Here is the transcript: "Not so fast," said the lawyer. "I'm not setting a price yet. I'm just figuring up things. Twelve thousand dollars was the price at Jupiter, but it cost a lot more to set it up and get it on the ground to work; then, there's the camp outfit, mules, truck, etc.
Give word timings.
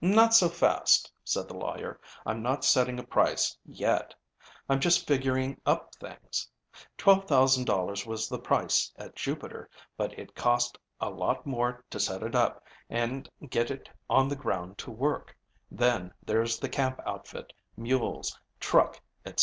"Not 0.00 0.32
so 0.32 0.48
fast," 0.48 1.12
said 1.24 1.46
the 1.46 1.52
lawyer. 1.58 2.00
"I'm 2.24 2.40
not 2.42 2.64
setting 2.64 2.98
a 2.98 3.02
price 3.04 3.54
yet. 3.66 4.14
I'm 4.66 4.80
just 4.80 5.06
figuring 5.06 5.60
up 5.66 5.94
things. 5.96 6.48
Twelve 6.96 7.28
thousand 7.28 7.66
dollars 7.66 8.06
was 8.06 8.30
the 8.30 8.38
price 8.38 8.90
at 8.96 9.14
Jupiter, 9.14 9.68
but 9.98 10.18
it 10.18 10.34
cost 10.34 10.78
a 11.02 11.10
lot 11.10 11.44
more 11.44 11.84
to 11.90 12.00
set 12.00 12.22
it 12.22 12.34
up 12.34 12.64
and 12.88 13.28
get 13.50 13.70
it 13.70 13.90
on 14.08 14.26
the 14.26 14.36
ground 14.36 14.78
to 14.78 14.90
work; 14.90 15.36
then, 15.70 16.14
there's 16.24 16.58
the 16.58 16.70
camp 16.70 17.02
outfit, 17.04 17.52
mules, 17.76 18.40
truck, 18.60 18.98
etc. 19.26 19.36